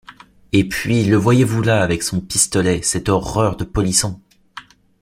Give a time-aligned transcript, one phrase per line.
[0.51, 4.19] Et puis le voyez-vous là avec son pistolet, cette horreur de polisson!